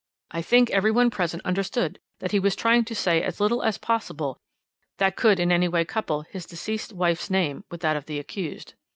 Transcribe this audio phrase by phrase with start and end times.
[0.31, 3.77] "I think every one present understood that he was trying to say as little as
[3.77, 4.39] possible
[4.97, 8.73] that could in any way couple his deceased wife's name with that of the accused.